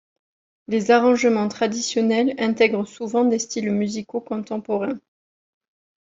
Les 0.67 0.89
arrangements 0.89 1.47
traditionnels 1.47 2.33
intègrent 2.39 2.87
souvent 2.87 3.23
des 3.23 3.37
styles 3.37 3.71
musicaux 3.71 4.19
contemporains. 4.19 4.99